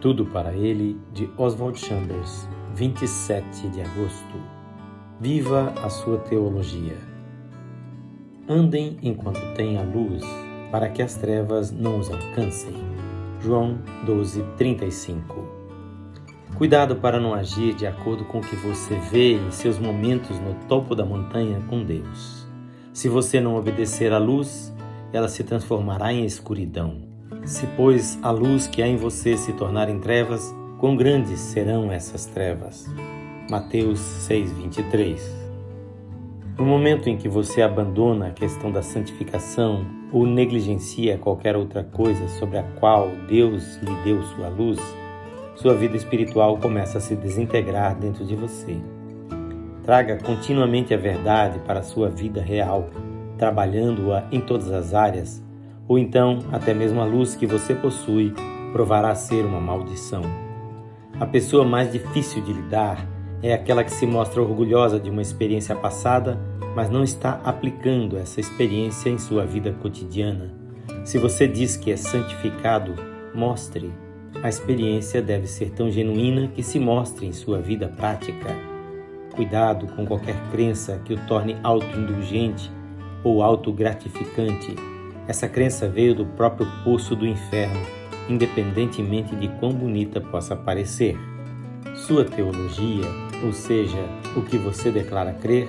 [0.00, 4.40] Tudo para Ele, de Oswald Chambers, 27 de agosto.
[5.20, 6.96] Viva a sua teologia.
[8.48, 10.24] Andem enquanto tem a luz,
[10.70, 12.72] para que as trevas não os alcancem.
[13.42, 15.46] João 12, 35.
[16.56, 20.54] Cuidado para não agir de acordo com o que você vê em seus momentos no
[20.66, 22.46] topo da montanha com Deus.
[22.94, 24.74] Se você não obedecer à luz,
[25.12, 27.09] ela se transformará em escuridão.
[27.44, 31.90] Se, pois, a luz que há em você se tornar em trevas, quão grandes serão
[31.90, 32.86] essas trevas?
[33.50, 35.20] Mateus 6:23.
[36.58, 42.28] No momento em que você abandona a questão da santificação ou negligencia qualquer outra coisa
[42.28, 44.78] sobre a qual Deus lhe deu sua luz,
[45.56, 48.76] sua vida espiritual começa a se desintegrar dentro de você.
[49.82, 52.90] Traga continuamente a verdade para a sua vida real,
[53.38, 55.42] trabalhando-a em todas as áreas
[55.90, 58.32] ou então até mesmo a luz que você possui
[58.70, 60.22] provará ser uma maldição.
[61.18, 63.04] A pessoa mais difícil de lidar
[63.42, 66.38] é aquela que se mostra orgulhosa de uma experiência passada,
[66.76, 70.54] mas não está aplicando essa experiência em sua vida cotidiana.
[71.04, 72.94] Se você diz que é santificado,
[73.34, 73.92] mostre.
[74.44, 78.56] A experiência deve ser tão genuína que se mostre em sua vida prática.
[79.34, 82.70] Cuidado com qualquer crença que o torne autoindulgente
[83.24, 84.76] ou autogratificante
[85.30, 87.80] essa crença veio do próprio poço do inferno,
[88.28, 91.16] independentemente de quão bonita possa parecer.
[91.94, 93.06] Sua teologia,
[93.44, 93.96] ou seja,
[94.36, 95.68] o que você declara crer,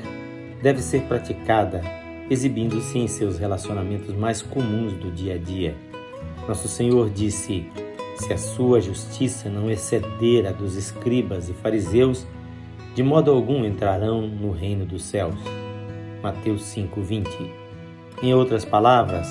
[0.64, 1.84] deve ser praticada
[2.28, 5.76] exibindo-se em seus relacionamentos mais comuns do dia a dia.
[6.48, 7.70] Nosso Senhor disse:
[8.16, 12.26] Se a sua justiça não exceder a dos escribas e fariseus,
[12.95, 15.36] de modo algum entrarão no reino dos céus.
[16.23, 17.28] Mateus 5:20.
[18.23, 19.28] Em outras palavras,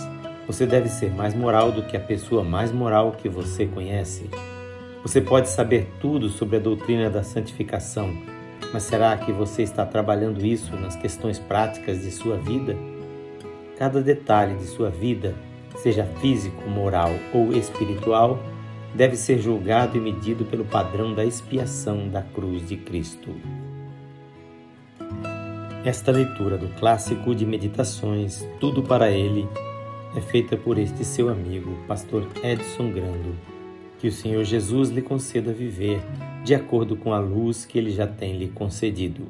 [0.51, 4.29] você deve ser mais moral do que a pessoa mais moral que você conhece.
[5.01, 8.13] Você pode saber tudo sobre a doutrina da santificação,
[8.73, 12.77] mas será que você está trabalhando isso nas questões práticas de sua vida?
[13.79, 15.37] Cada detalhe de sua vida,
[15.77, 18.37] seja físico, moral ou espiritual,
[18.93, 23.31] deve ser julgado e medido pelo padrão da expiação da cruz de Cristo.
[25.85, 29.49] Esta leitura do clássico de meditações Tudo para Ele
[30.15, 33.37] é feita por este seu amigo, pastor Edson Grando.
[33.99, 36.01] Que o Senhor Jesus lhe conceda viver
[36.45, 39.27] de acordo com a luz que ele já tem lhe concedido.